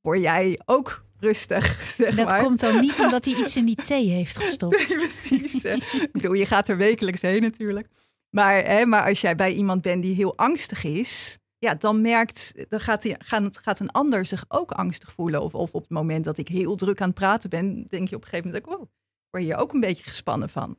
[0.00, 1.82] word jij ook rustig.
[1.96, 2.42] Zeg dat maar.
[2.42, 4.88] komt dan niet omdat hij iets in die thee heeft gestopt.
[4.88, 5.64] Nee, precies.
[6.04, 7.88] ik bedoel, je gaat er wekelijks heen natuurlijk.
[8.30, 12.52] Maar, hè, maar als jij bij iemand bent die heel angstig is, ja, dan merkt,
[12.68, 15.42] dan gaat, die, gaat, gaat een ander zich ook angstig voelen.
[15.42, 18.16] Of, of op het moment dat ik heel druk aan het praten ben, denk je
[18.16, 18.88] op een gegeven moment, oh,
[19.30, 20.78] word je hier ook een beetje gespannen van.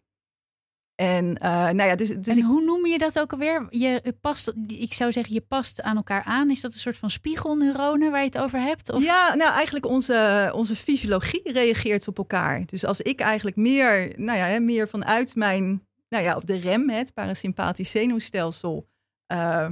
[0.96, 3.68] En, uh, nou ja, dus, dus en hoe noem je dat ook alweer?
[3.70, 6.50] Je past, ik zou zeggen, je past aan elkaar aan.
[6.50, 8.92] Is dat een soort van spiegelneuronen waar je het over hebt?
[8.92, 9.04] Of?
[9.04, 12.66] Ja, nou eigenlijk onze, onze fysiologie reageert op elkaar.
[12.66, 16.90] Dus als ik eigenlijk meer, nou ja, meer vanuit mijn, nou ja, op de rem,
[16.90, 18.88] het parasympathisch zenuwstelsel,
[19.34, 19.70] uh,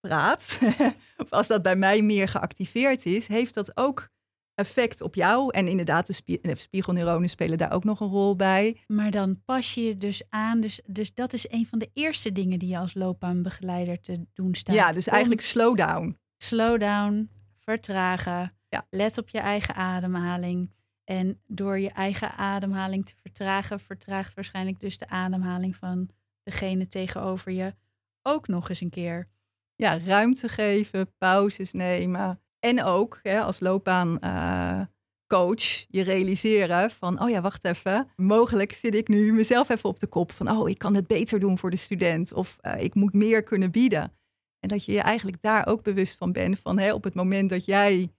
[0.00, 0.58] praat,
[1.22, 4.08] of als dat bij mij meer geactiveerd is, heeft dat ook
[4.54, 5.52] effect op jou.
[5.52, 8.80] En inderdaad, de spiegelneuronen spelen daar ook nog een rol bij.
[8.86, 10.60] Maar dan pas je je dus aan.
[10.60, 14.54] Dus, dus dat is een van de eerste dingen die je als loopbaanbegeleider te doen
[14.54, 14.74] staat.
[14.74, 16.18] Ja, dus eigenlijk slow down.
[16.36, 18.52] Slow down, vertragen.
[18.68, 18.86] Ja.
[18.90, 20.72] Let op je eigen ademhaling.
[21.04, 26.08] En door je eigen ademhaling te vertragen, vertraagt waarschijnlijk dus de ademhaling van
[26.42, 27.74] degene tegenover je
[28.22, 29.28] ook nog eens een keer.
[29.76, 32.40] Ja, ruimte geven, pauzes nemen.
[32.64, 34.88] En ook hè, als loopbaancoach
[35.28, 38.08] uh, je realiseren van, oh ja, wacht even.
[38.16, 41.40] Mogelijk zit ik nu mezelf even op de kop van, oh, ik kan het beter
[41.40, 42.32] doen voor de student.
[42.32, 44.12] Of uh, ik moet meer kunnen bieden.
[44.60, 47.50] En dat je je eigenlijk daar ook bewust van bent van, hè, op het moment
[47.50, 48.12] dat jij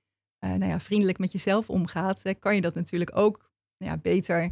[0.46, 3.98] uh, nou ja, vriendelijk met jezelf omgaat, hè, kan je dat natuurlijk ook nou ja,
[3.98, 4.52] beter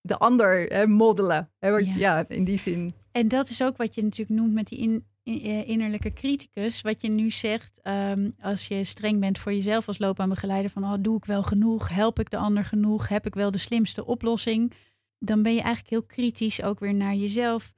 [0.00, 1.50] de ander hè, moddelen.
[1.58, 1.94] Hè, ja.
[1.96, 2.92] ja, in die zin.
[3.12, 7.00] En dat is ook wat je natuurlijk noemt met die in, eh, innerlijke criticus, wat
[7.00, 11.16] je nu zegt, um, als je streng bent voor jezelf als loopbaanbegeleider, van oh, doe
[11.16, 14.72] ik wel genoeg, help ik de ander genoeg, heb ik wel de slimste oplossing,
[15.18, 17.74] dan ben je eigenlijk heel kritisch ook weer naar jezelf.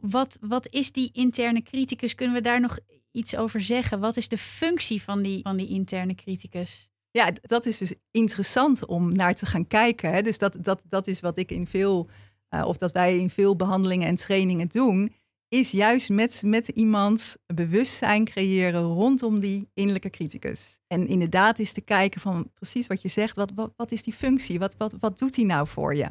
[0.00, 2.14] Wat, wat is die interne criticus?
[2.14, 2.78] Kunnen we daar nog
[3.10, 4.00] iets over zeggen?
[4.00, 6.90] Wat is de functie van die, van die interne criticus?
[7.10, 10.12] Ja, dat is dus interessant om naar te gaan kijken.
[10.12, 10.22] Hè?
[10.22, 12.08] Dus dat, dat, dat is wat ik in veel,
[12.50, 15.12] uh, of dat wij in veel behandelingen en trainingen doen
[15.48, 20.78] is juist met, met iemand bewustzijn creëren rondom die innerlijke criticus.
[20.86, 24.12] En inderdaad is te kijken van precies wat je zegt, wat, wat, wat is die
[24.12, 24.58] functie?
[24.58, 26.06] Wat, wat, wat doet hij nou voor je?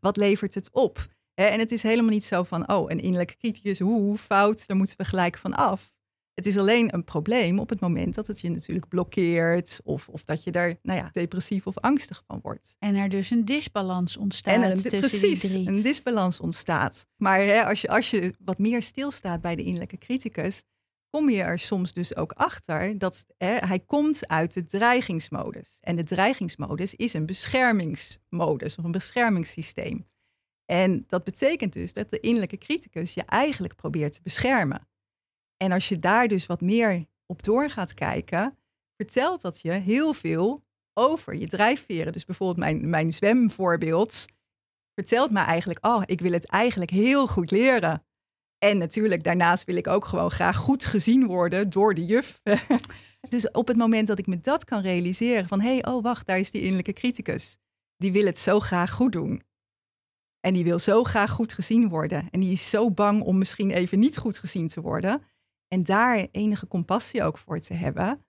[0.00, 1.08] Wat levert het op?
[1.34, 4.96] en het is helemaal niet zo van, oh, een innerlijke criticus, hoe fout, daar moeten
[4.96, 5.94] we gelijk van af.
[6.34, 10.24] Het is alleen een probleem op het moment dat het je natuurlijk blokkeert of, of
[10.24, 12.76] dat je daar nou ja, depressief of angstig van wordt.
[12.78, 15.68] En er dus een disbalans ontstaat en er, tussen precies, die drie.
[15.68, 17.06] een disbalans ontstaat.
[17.16, 20.62] Maar hè, als, je, als je wat meer stilstaat bij de innerlijke criticus,
[21.10, 25.78] kom je er soms dus ook achter dat hè, hij komt uit de dreigingsmodus.
[25.80, 30.08] En de dreigingsmodus is een beschermingsmodus of een beschermingssysteem.
[30.64, 34.88] En dat betekent dus dat de innerlijke criticus je eigenlijk probeert te beschermen.
[35.62, 38.58] En als je daar dus wat meer op door gaat kijken,
[38.96, 42.12] vertelt dat je heel veel over je drijfveren.
[42.12, 44.26] Dus bijvoorbeeld mijn, mijn zwemvoorbeeld
[44.94, 48.04] vertelt me eigenlijk, oh, ik wil het eigenlijk heel goed leren.
[48.58, 52.40] En natuurlijk, daarnaast wil ik ook gewoon graag goed gezien worden door de juf.
[53.28, 56.26] dus op het moment dat ik me dat kan realiseren, van hé, hey, oh wacht,
[56.26, 57.56] daar is die innerlijke criticus.
[57.96, 59.42] Die wil het zo graag goed doen.
[60.40, 62.28] En die wil zo graag goed gezien worden.
[62.30, 65.22] En die is zo bang om misschien even niet goed gezien te worden.
[65.72, 68.24] En daar enige compassie ook voor te hebben,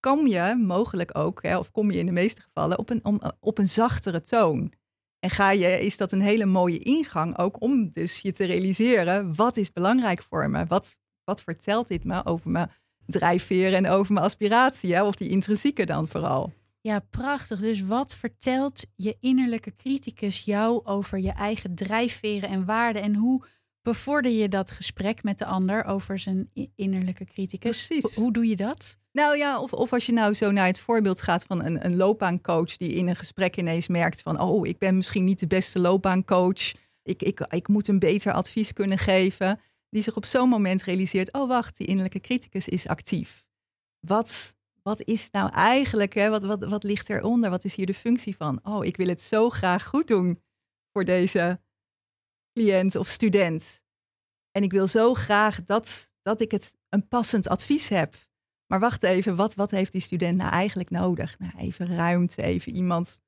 [0.00, 3.02] kom je mogelijk ook, hè, of kom je in de meeste gevallen, op een,
[3.40, 4.72] op een zachtere toon.
[5.18, 9.34] En ga je, is dat een hele mooie ingang ook om dus je te realiseren,
[9.34, 10.66] wat is belangrijk voor me?
[10.66, 12.70] Wat, wat vertelt dit me over mijn
[13.06, 14.94] drijfveren en over mijn aspiratie?
[14.94, 15.04] Hè?
[15.04, 16.52] Of die intrinsieke dan vooral.
[16.80, 17.60] Ja, prachtig.
[17.60, 23.02] Dus wat vertelt je innerlijke criticus jou over je eigen drijfveren en waarden?
[23.02, 23.44] En hoe
[23.82, 27.86] bevorder je dat gesprek met de ander over zijn innerlijke criticus?
[27.86, 28.14] Precies.
[28.14, 28.98] Hoe doe je dat?
[29.12, 31.96] Nou ja, of, of als je nou zo naar het voorbeeld gaat van een, een
[31.96, 35.78] loopbaancoach die in een gesprek ineens merkt van, oh, ik ben misschien niet de beste
[35.78, 36.72] loopbaancoach.
[37.02, 39.60] Ik, ik, ik moet een beter advies kunnen geven.
[39.88, 43.46] Die zich op zo'n moment realiseert, oh wacht, die innerlijke criticus is actief.
[44.00, 46.30] Wat, wat is nou eigenlijk, hè?
[46.30, 47.50] Wat, wat, wat ligt eronder?
[47.50, 48.60] Wat is hier de functie van?
[48.62, 50.42] Oh, ik wil het zo graag goed doen
[50.92, 51.60] voor deze
[52.52, 53.82] cliënt of student.
[54.50, 58.14] En ik wil zo graag dat, dat ik het een passend advies heb.
[58.66, 61.38] Maar wacht even, wat, wat heeft die student nou eigenlijk nodig?
[61.38, 63.18] Nou, even ruimte, even iemand,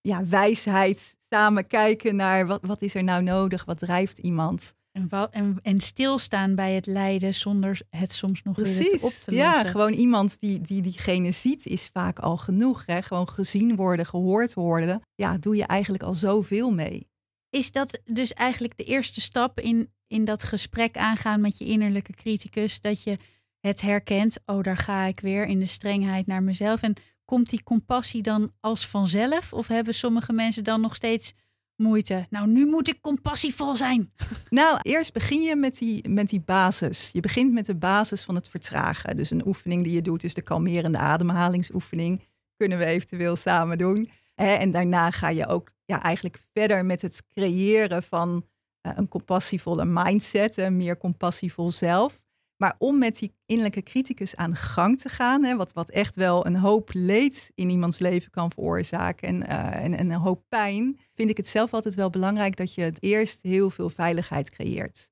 [0.00, 4.74] ja, wijsheid, samen kijken naar wat, wat is er nou nodig, wat drijft iemand.
[4.92, 9.04] En, en, en stilstaan bij het lijden zonder het soms nog Precies, weer op te
[9.04, 9.34] lossen.
[9.34, 12.86] Ja, gewoon iemand die, die diegene ziet is vaak al genoeg.
[12.86, 13.02] Hè?
[13.02, 15.00] Gewoon gezien worden, gehoord worden.
[15.14, 17.08] Ja, doe je eigenlijk al zoveel mee.
[17.50, 22.12] Is dat dus eigenlijk de eerste stap in, in dat gesprek aangaan met je innerlijke
[22.12, 22.80] criticus?
[22.80, 23.18] Dat je
[23.60, 26.82] het herkent, oh daar ga ik weer in de strengheid naar mezelf.
[26.82, 29.52] En komt die compassie dan als vanzelf?
[29.52, 31.34] Of hebben sommige mensen dan nog steeds
[31.76, 32.26] moeite?
[32.30, 34.12] Nou, nu moet ik compassievol zijn.
[34.48, 37.10] Nou, eerst begin je met die, met die basis.
[37.12, 39.16] Je begint met de basis van het vertragen.
[39.16, 42.22] Dus een oefening die je doet is de kalmerende ademhalingsoefening.
[42.56, 44.10] Kunnen we eventueel samen doen.
[44.36, 48.46] En daarna ga je ook ja, eigenlijk verder met het creëren van
[48.80, 50.56] eh, een compassievolle mindset.
[50.56, 52.24] Een meer compassievol zelf.
[52.56, 56.46] Maar om met die innerlijke criticus aan gang te gaan, hè, wat, wat echt wel
[56.46, 60.98] een hoop leed in iemands leven kan veroorzaken en, uh, en, en, een hoop pijn,
[61.12, 65.10] vind ik het zelf altijd wel belangrijk dat je het eerst heel veel veiligheid creëert.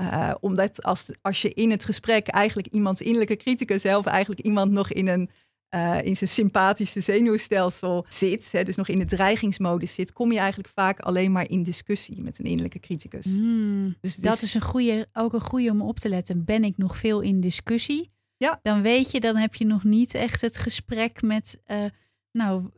[0.00, 4.72] Uh, omdat als, als je in het gesprek eigenlijk iemands innerlijke criticus zelf eigenlijk iemand
[4.72, 5.30] nog in een
[5.70, 10.38] uh, in zijn sympathische zenuwstelsel zit, hè, dus nog in de dreigingsmodus zit, kom je
[10.38, 13.24] eigenlijk vaak alleen maar in discussie met een innerlijke criticus.
[13.24, 16.44] Hmm, dus dat is een goede, ook een goede om op te letten.
[16.44, 18.10] Ben ik nog veel in discussie?
[18.36, 18.60] Ja.
[18.62, 21.84] Dan weet je, dan heb je nog niet echt het gesprek met uh,
[22.32, 22.70] nou,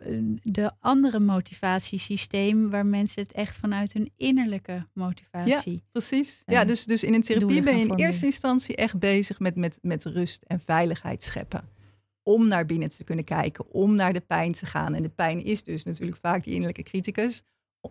[0.42, 5.72] de andere motivatiesysteem waar mensen het echt vanuit hun innerlijke motivatie.
[5.72, 6.42] Ja, precies.
[6.46, 9.79] ja, dus, dus in een therapie ben je in eerste instantie echt bezig met, met,
[9.83, 11.77] met rust en veiligheid scheppen
[12.29, 14.95] om naar binnen te kunnen kijken, om naar de pijn te gaan.
[14.95, 17.43] En de pijn is dus natuurlijk vaak die innerlijke criticus.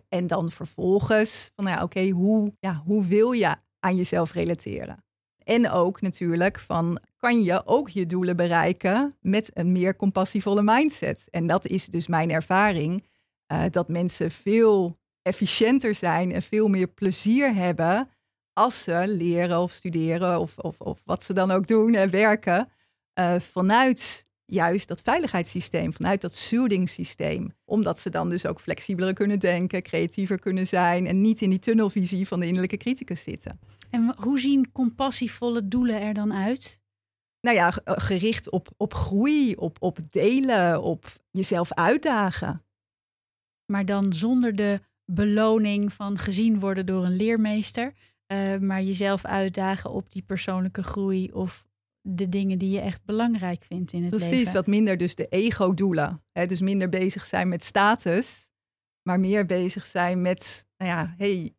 [0.09, 5.03] En dan vervolgens van, nou ja, oké, hoe, ja, hoe wil je aan jezelf relateren?
[5.43, 11.27] En ook natuurlijk van, kan je ook je doelen bereiken met een meer compassievolle mindset?
[11.29, 13.05] En dat is dus mijn ervaring,
[13.51, 18.09] uh, dat mensen veel efficiënter zijn en veel meer plezier hebben
[18.53, 22.69] als ze leren of studeren of, of, of wat ze dan ook doen en werken
[23.19, 27.53] uh, vanuit juist dat veiligheidssysteem, vanuit dat soothing systeem.
[27.65, 31.59] Omdat ze dan dus ook flexibeler kunnen denken, creatiever kunnen zijn en niet in die
[31.59, 33.59] tunnelvisie van de innerlijke criticus zitten.
[33.89, 36.81] En hoe zien compassievolle doelen er dan uit?
[37.41, 42.65] Nou ja, eh, gericht op, op groei, op, op delen, op jezelf uitdagen.
[43.65, 47.93] Maar dan zonder de beloning van gezien worden door een leermeester,
[48.33, 51.66] uh, maar jezelf uitdagen op die persoonlijke groei of
[52.09, 54.43] de dingen die je echt belangrijk vindt in het Precies, leven.
[54.43, 56.23] Precies, wat minder dus de ego-doelen.
[56.31, 58.49] Dus minder bezig zijn met status,
[59.01, 61.55] maar meer bezig zijn met, nou ja, hey,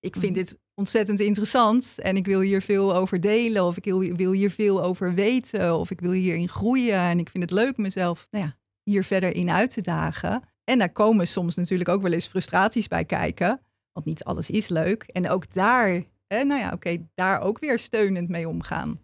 [0.00, 0.44] ik vind mhm.
[0.44, 4.50] dit ontzettend interessant en ik wil hier veel over delen of ik wil, wil hier
[4.50, 8.44] veel over weten of ik wil hierin groeien en ik vind het leuk mezelf nou
[8.44, 10.42] ja, hier verder in uit te dagen.
[10.64, 13.60] En daar komen soms natuurlijk ook wel eens frustraties bij kijken,
[13.92, 15.02] want niet alles is leuk.
[15.02, 19.03] En ook daar, hè, nou ja, oké, daar ook weer steunend mee omgaan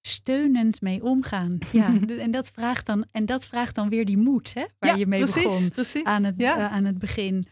[0.00, 1.58] steunend mee omgaan.
[1.72, 5.06] Ja, en dat vraagt dan, en dat vraagt dan weer die moed, hè, waar je
[5.06, 6.04] mee begon precies.
[6.04, 6.58] Aan, het, ja.
[6.58, 7.46] uh, aan het begin.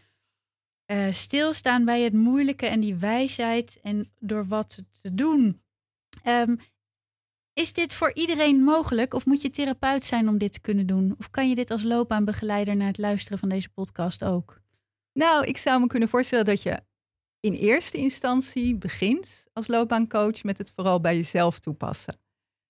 [0.91, 5.61] Uh, stilstaan bij het moeilijke en die wijsheid en door wat te doen.
[6.27, 6.59] Um,
[7.53, 11.15] is dit voor iedereen mogelijk of moet je therapeut zijn om dit te kunnen doen?
[11.19, 14.61] Of kan je dit als loopbaanbegeleider naar het luisteren van deze podcast ook?
[15.13, 16.81] Nou, ik zou me kunnen voorstellen dat je
[17.39, 22.19] in eerste instantie begint als loopbaancoach met het vooral bij jezelf toepassen.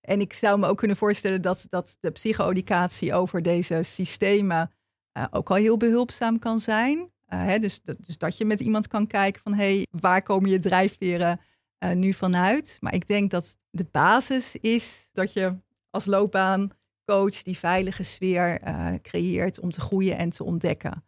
[0.07, 4.71] En ik zou me ook kunnen voorstellen dat, dat de psycho-educatie over deze systemen
[5.17, 6.97] uh, ook al heel behulpzaam kan zijn.
[6.97, 10.49] Uh, hè, dus, dus dat je met iemand kan kijken van hé, hey, waar komen
[10.49, 11.39] je drijfveren
[11.79, 12.77] uh, nu vanuit?
[12.79, 15.55] Maar ik denk dat de basis is dat je
[15.89, 18.59] als loopbaancoach die veilige sfeer
[19.01, 21.03] creëert om te groeien en te ontdekken.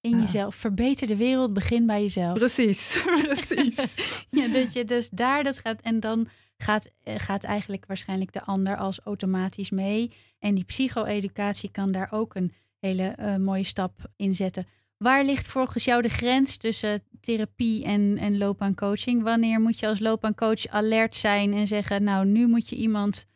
[0.00, 0.54] In jezelf.
[0.54, 2.38] Verbeter de wereld, begin bij jezelf.
[2.38, 3.96] Precies, precies.
[4.30, 6.28] ja, dat je dus daar dat gaat en dan
[6.62, 10.12] gaat, eh, gaat eigenlijk waarschijnlijk de ander als automatisch mee.
[10.38, 14.66] En die psycho-educatie kan daar ook een hele uh, mooie stap in zetten.
[14.96, 19.22] Waar ligt volgens jou de grens tussen therapie en, en loopbaancoaching?
[19.22, 23.26] Wanneer moet je als loopbaancoach alert zijn en zeggen, nou, nu moet je iemand,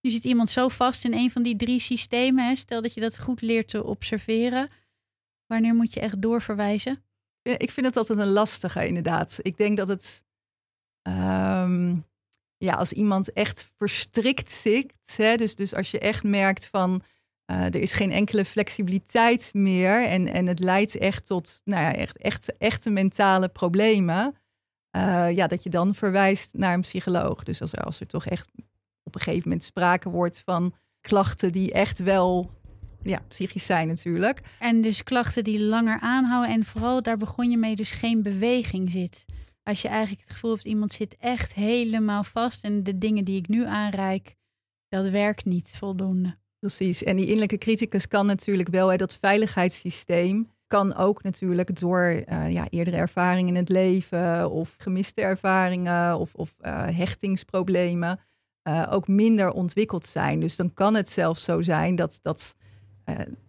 [0.00, 2.56] nu zit iemand zo vast in een van die drie systemen.
[2.56, 4.70] Stel dat je dat goed leert te observeren.
[5.46, 7.04] Wanneer moet je echt doorverwijzen?
[7.42, 9.38] Ik vind het altijd een lastige, inderdaad.
[9.42, 10.24] Ik denk dat het,
[11.02, 11.96] ehm,
[12.62, 17.02] ja, als iemand echt verstrikt zit, hè, dus, dus als je echt merkt van,
[17.50, 21.94] uh, er is geen enkele flexibiliteit meer en, en het leidt echt tot nou ja,
[21.94, 24.36] echt, echt, echte mentale problemen.
[24.96, 27.42] Uh, ja, dat je dan verwijst naar een psycholoog.
[27.42, 28.48] Dus als, als er toch echt
[29.02, 32.50] op een gegeven moment sprake wordt van klachten die echt wel
[33.02, 34.40] ja, psychisch zijn natuurlijk.
[34.58, 38.90] En dus klachten die langer aanhouden en vooral daar begon je mee dus geen beweging
[38.90, 39.24] zit.
[39.62, 43.38] Als je eigenlijk het gevoel hebt iemand zit echt helemaal vast en de dingen die
[43.38, 44.36] ik nu aanreik,
[44.88, 46.36] dat werkt niet voldoende.
[46.58, 47.02] Precies.
[47.02, 52.52] En die innerlijke criticus kan natuurlijk wel, hè, dat veiligheidssysteem kan ook natuurlijk door uh,
[52.52, 58.20] ja, eerdere ervaringen in het leven of gemiste ervaringen of, of uh, hechtingsproblemen
[58.68, 60.40] uh, ook minder ontwikkeld zijn.
[60.40, 62.54] Dus dan kan het zelfs zo zijn dat, dat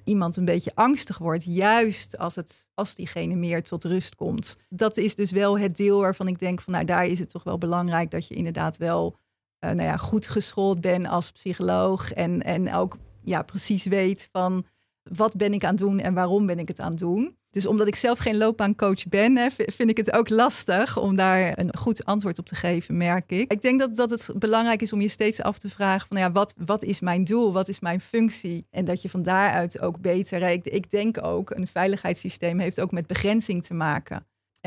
[0.03, 4.57] iemand een beetje angstig wordt, juist als, het, als diegene meer tot rust komt.
[4.69, 7.43] Dat is dus wel het deel waarvan ik denk van nou daar is het toch
[7.43, 9.15] wel belangrijk dat je inderdaad wel
[9.59, 12.11] uh, nou ja, goed geschoold ben als psycholoog.
[12.11, 14.65] En, en ook ja, precies weet van
[15.03, 17.37] wat ben ik aan het doen en waarom ben ik het aan het doen.
[17.53, 21.77] Dus omdat ik zelf geen loopbaancoach ben, vind ik het ook lastig om daar een
[21.77, 23.51] goed antwoord op te geven, merk ik.
[23.51, 26.31] Ik denk dat, dat het belangrijk is om je steeds af te vragen van ja,
[26.31, 28.67] wat, wat is mijn doel, wat is mijn functie?
[28.71, 32.91] En dat je van daaruit ook beter, ik, ik denk ook, een veiligheidssysteem heeft ook
[32.91, 34.25] met begrenzing te maken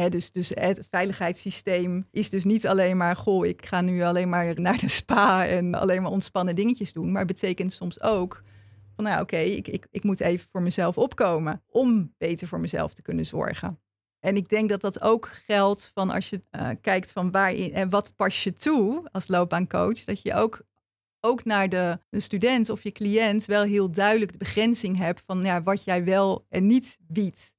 [0.09, 4.61] dus, dus het veiligheidssysteem is dus niet alleen maar, goh, ik ga nu alleen maar
[4.61, 7.13] naar de spa en alleen maar ontspannen dingetjes doen.
[7.13, 8.43] Maar betekent soms ook
[8.97, 12.95] van, nou oké, ik, ik, ik moet even voor mezelf opkomen om beter voor mezelf
[12.95, 13.81] te kunnen zorgen.
[14.21, 17.91] En ik denk dat dat ook geldt van als je uh, kijkt van waarin en
[17.91, 20.61] wat pas je toe als loopbaancoach, dat je ook,
[21.21, 25.45] ook naar de, de student of je cliënt wel heel duidelijk de begrenzing hebt van
[25.45, 27.55] ja, wat jij wel en niet biedt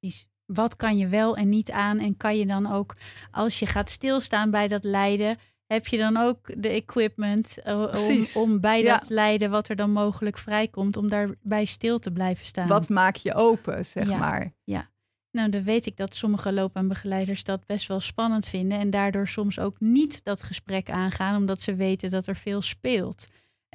[0.48, 2.00] wat kan je wel en niet aan?
[2.00, 2.96] En kan je dan ook,
[3.32, 8.44] als je gaat stilstaan bij dat lijden, heb je dan ook de equipment uh, om,
[8.44, 12.68] om, bij dat lijden, wat er dan mogelijk vrijkomt, om daarbij stil te blijven staan?
[12.68, 14.54] Wat maak je open, zeg maar?
[14.64, 14.90] Ja.
[15.32, 19.60] Nou, dan weet ik dat sommige loopbaanbegeleiders dat best wel spannend vinden en daardoor soms
[19.60, 23.28] ook niet dat gesprek aangaan, omdat ze weten dat er veel speelt.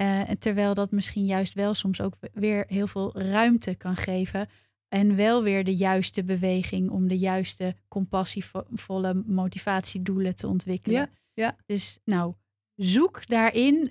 [0.03, 4.49] Uh, terwijl dat misschien juist wel soms ook weer heel veel ruimte kan geven
[4.89, 11.01] en wel weer de juiste beweging om de juiste compassievolle motivatiedoelen te ontwikkelen.
[11.01, 11.57] Ja, ja.
[11.67, 12.35] Dus nou,
[12.75, 13.91] zoek daarin.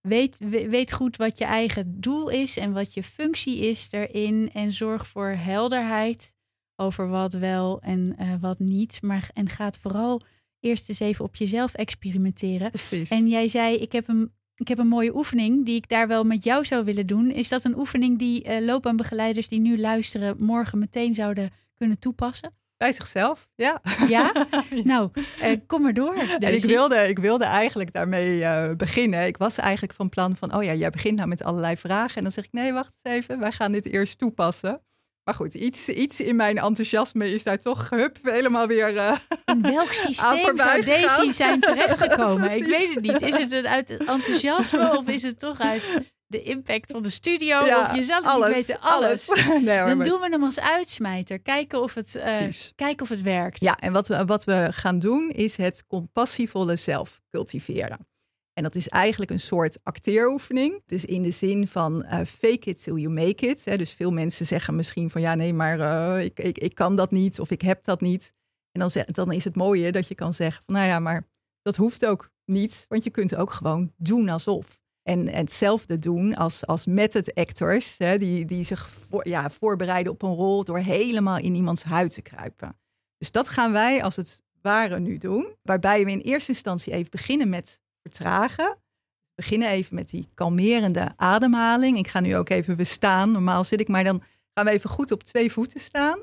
[0.00, 4.50] Weet, weet goed wat je eigen doel is en wat je functie is erin.
[4.52, 6.34] En zorg voor helderheid
[6.76, 9.02] over wat wel en uh, wat niet.
[9.02, 10.20] Maar, en gaat vooral
[10.60, 12.70] eerst eens even op jezelf experimenteren.
[12.70, 13.10] Precies.
[13.10, 16.24] En jij zei, ik heb een ik heb een mooie oefening die ik daar wel
[16.24, 17.30] met jou zou willen doen.
[17.30, 22.50] Is dat een oefening die uh, loopbaanbegeleiders die nu luisteren morgen meteen zouden kunnen toepassen?
[22.76, 23.80] Bij zichzelf, ja.
[24.08, 24.32] Ja?
[24.84, 25.10] Nou,
[25.42, 26.14] uh, kom maar door.
[26.38, 29.26] En ik wilde, ik wilde eigenlijk daarmee uh, beginnen.
[29.26, 32.16] Ik was eigenlijk van plan van, oh ja, jij begint nou met allerlei vragen.
[32.16, 34.80] En dan zeg ik, nee, wacht eens even, wij gaan dit eerst toepassen.
[35.24, 38.94] Maar goed, iets, iets in mijn enthousiasme is daar toch hup, helemaal weer.
[38.94, 42.56] Uh, in welk systeem zou Daisy zijn terechtgekomen?
[42.56, 43.22] ik weet het niet.
[43.22, 45.82] Is het uit enthousiasme of is het toch uit
[46.26, 47.64] de impact van de studio?
[47.64, 48.80] Ja, of jezelf alles, niet weten?
[48.80, 49.30] Alles.
[49.30, 49.46] alles.
[49.64, 51.38] Nee, Dan doen we hem als uitsmijter.
[51.38, 53.60] Kijken of het, uh, kijken of het werkt.
[53.60, 58.06] Ja, en wat we, wat we gaan doen is het compassievolle zelf cultiveren.
[58.52, 60.82] En dat is eigenlijk een soort acteeroefening.
[60.86, 63.64] Dus in de zin van uh, fake it till you make it.
[63.64, 63.76] Hè.
[63.76, 67.10] Dus veel mensen zeggen misschien van ja, nee, maar uh, ik, ik, ik kan dat
[67.10, 68.32] niet of ik heb dat niet.
[68.72, 71.28] En dan, dan is het mooie dat je kan zeggen van nou ja, maar
[71.62, 72.84] dat hoeft ook niet.
[72.88, 74.84] Want je kunt ook gewoon doen alsof.
[75.06, 80.22] En, hetzelfde doen als, als method actors, hè, die, die zich voor, ja, voorbereiden op
[80.22, 82.78] een rol door helemaal in iemands huid te kruipen.
[83.18, 85.54] Dus dat gaan wij als het ware nu doen.
[85.62, 88.68] Waarbij we in eerste instantie even beginnen met vertragen.
[88.68, 91.98] We beginnen even met die kalmerende ademhaling.
[91.98, 93.30] Ik ga nu ook even we staan.
[93.30, 94.22] Normaal zit ik, maar dan
[94.54, 96.18] gaan we even goed op twee voeten staan.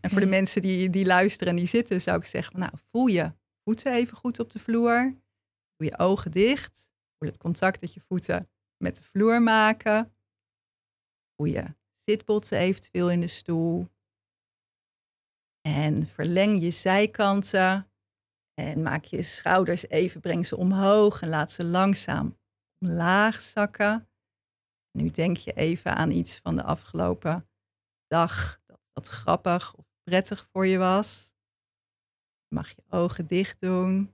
[0.00, 3.06] En voor de mensen die, die luisteren en die zitten, zou ik zeggen: Nou, voel
[3.06, 3.32] je
[3.64, 5.14] voeten even goed op de vloer.
[5.76, 6.92] Doe je ogen dicht.
[7.26, 10.14] Het contact dat je voeten met de vloer maken.
[11.36, 13.88] Voel je zitbotsen eventueel in de stoel.
[15.60, 17.88] En verleng je zijkanten.
[18.54, 22.38] En maak je schouders even, breng ze omhoog en laat ze langzaam
[22.80, 24.08] omlaag zakken.
[24.98, 27.48] Nu denk je even aan iets van de afgelopen
[28.06, 31.34] dag dat, dat grappig of prettig voor je was.
[32.48, 34.13] Mag je ogen dicht doen.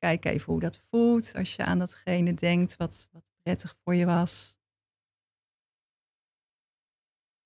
[0.00, 4.06] Kijk even hoe dat voelt als je aan datgene denkt wat, wat prettig voor je
[4.06, 4.58] was.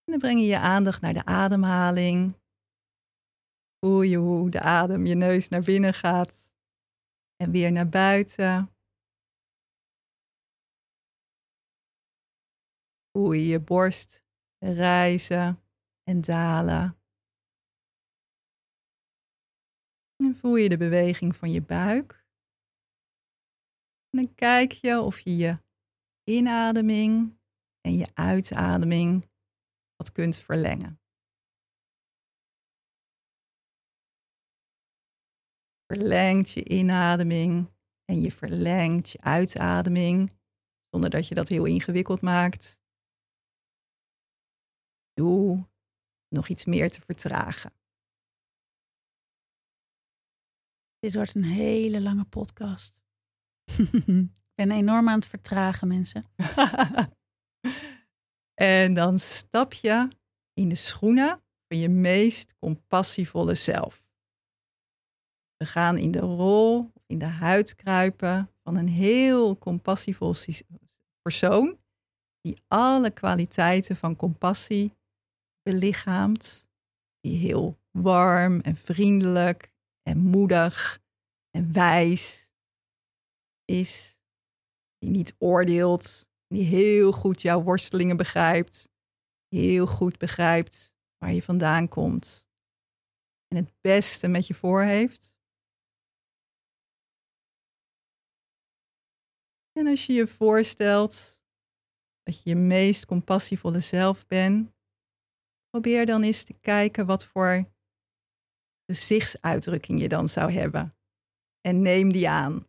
[0.04, 2.40] En dan breng je je aandacht naar de ademhaling.
[3.78, 6.52] Voel je hoe de adem je neus naar binnen gaat
[7.36, 8.76] en weer naar buiten.
[13.12, 14.24] Voel je je borst
[14.58, 15.62] rijzen
[16.02, 16.98] en dalen.
[20.16, 22.23] En voel je de beweging van je buik.
[24.14, 25.58] Dan kijk je of je je
[26.24, 27.38] inademing
[27.80, 29.24] en je uitademing
[29.96, 31.00] wat kunt verlengen.
[35.86, 37.72] Verlengt je inademing
[38.04, 40.38] en je verlengt je uitademing
[40.90, 42.80] zonder dat je dat heel ingewikkeld maakt.
[45.12, 45.68] Doe
[46.28, 47.72] nog iets meer te vertragen.
[50.98, 53.03] Dit wordt een hele lange podcast.
[54.54, 56.24] Ik ben enorm aan het vertragen, mensen.
[58.54, 60.08] en dan stap je
[60.52, 64.06] in de schoenen van je meest compassievolle zelf.
[65.56, 70.34] We gaan in de rol, in de huid kruipen van een heel compassievol
[71.22, 71.78] persoon
[72.40, 74.96] die alle kwaliteiten van compassie
[75.62, 76.68] belichaamt,
[77.20, 81.00] die heel warm en vriendelijk en moedig
[81.50, 82.50] en wijs
[83.64, 84.20] is,
[84.98, 88.92] die niet oordeelt, die heel goed jouw worstelingen begrijpt,
[89.48, 92.48] heel goed begrijpt waar je vandaan komt
[93.48, 95.36] en het beste met je voor heeft.
[99.72, 101.42] En als je je voorstelt
[102.22, 104.72] dat je je meest compassievolle zelf bent,
[105.68, 107.72] probeer dan eens te kijken wat voor
[108.86, 110.96] gezichtsuitdrukking je dan zou hebben.
[111.60, 112.68] En neem die aan.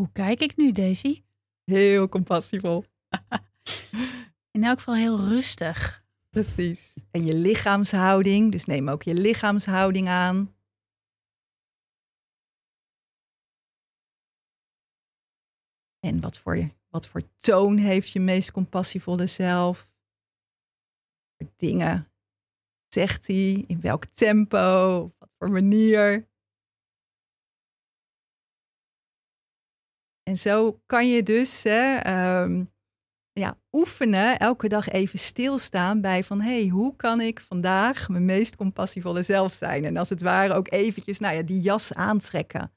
[0.00, 1.22] Hoe kijk ik nu, Daisy?
[1.64, 2.84] Heel compassievol.
[4.56, 6.04] In elk geval heel rustig.
[6.30, 6.96] Precies.
[7.10, 10.54] En je lichaamshouding, dus neem ook je lichaamshouding aan.
[15.98, 19.94] En wat voor, wat voor toon heeft je meest compassievolle zelf?
[21.56, 22.12] Dingen
[22.88, 23.64] zegt hij?
[23.66, 25.00] In welk tempo?
[25.02, 26.29] Op wat voor manier?
[30.30, 32.64] En zo kan je dus hè, ehm,
[33.32, 38.24] ja, oefenen, elke dag even stilstaan bij van hé, hey, hoe kan ik vandaag mijn
[38.24, 39.84] meest compassievolle zelf zijn?
[39.84, 42.72] En als het ware ook eventjes nou ja, die jas aantrekken.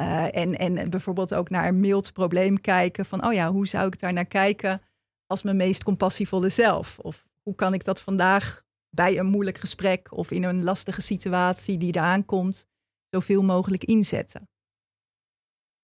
[0.00, 3.86] Uh, en, en bijvoorbeeld ook naar een mild probleem kijken van oh ja, hoe zou
[3.86, 4.82] ik daar naar kijken
[5.26, 6.98] als mijn meest compassievolle zelf?
[6.98, 11.78] Of hoe kan ik dat vandaag bij een moeilijk gesprek of in een lastige situatie
[11.78, 12.68] die eraan komt,
[13.10, 14.49] zoveel mogelijk inzetten?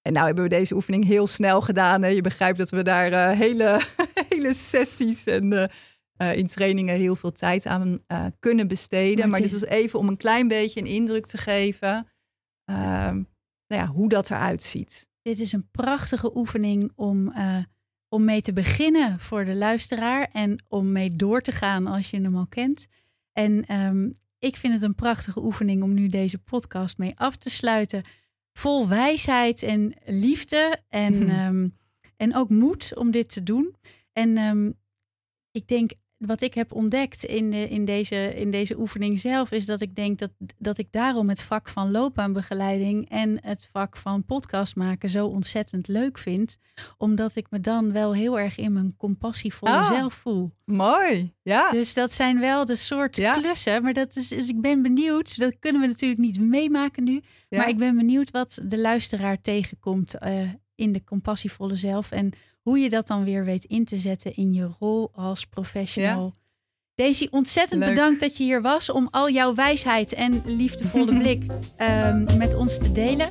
[0.07, 2.03] En nou hebben we deze oefening heel snel gedaan.
[2.03, 2.09] Hè?
[2.09, 3.81] Je begrijpt dat we daar uh, hele,
[4.29, 8.05] hele sessies en uh, in trainingen heel veel tijd aan
[8.39, 9.29] kunnen besteden.
[9.29, 12.07] Maar dit was even om een klein beetje een indruk te geven
[12.65, 13.15] ehm,
[13.67, 15.09] nou ja, hoe dat eruit ziet.
[15.23, 17.33] Dit is een prachtige oefening om,
[18.09, 22.21] om mee te beginnen voor de luisteraar en om mee door te gaan als je
[22.21, 22.87] hem al kent.
[23.33, 27.51] En um, ik vind het een prachtige oefening om nu deze podcast mee af te
[27.51, 28.03] sluiten
[28.59, 31.77] vol wijsheid en liefde en, um,
[32.17, 33.75] en ook moed om dit te doen.
[34.13, 34.75] En um,
[35.51, 35.91] ik denk,
[36.27, 39.95] wat ik heb ontdekt in, de, in, deze, in deze oefening zelf, is dat ik
[39.95, 45.09] denk dat, dat ik daarom het vak van loopbaanbegeleiding en het vak van podcast maken
[45.09, 46.57] zo ontzettend leuk vind.
[46.99, 50.51] Omdat ik me dan wel heel erg in mijn compassievolle ah, zelf voel.
[50.65, 51.71] Mooi, ja.
[51.71, 53.83] Dus dat zijn wel de soort klussen.
[53.83, 57.23] Maar dat is, dus ik ben benieuwd, dat kunnen we natuurlijk niet meemaken nu.
[57.49, 62.11] Maar ik ben benieuwd wat de luisteraar tegenkomt uh, in de compassievolle zelf.
[62.11, 62.33] En
[62.67, 66.33] hoe je dat dan weer weet in te zetten in je rol als professional.
[66.35, 66.41] Ja.
[66.95, 71.45] Daisy, ontzettend bedankt dat je hier was om al jouw wijsheid en liefdevolle blik
[71.79, 73.29] um, met ons te delen.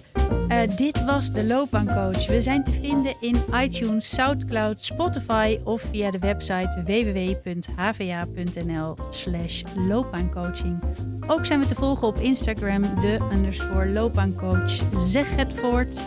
[0.48, 2.28] Uh, dit was de Loopbaancoach.
[2.28, 10.84] We zijn te vinden in iTunes, Soundcloud, Spotify of via de website www.hva.nl/slash loopbaancoaching.
[11.28, 14.82] Ook zijn we te volgen op Instagram, de underscore loopbaancoach.
[15.08, 16.06] Zeg het voort.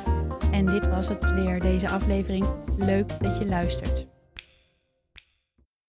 [0.53, 2.47] En dit was het weer, deze aflevering.
[2.77, 4.07] Leuk dat je luistert.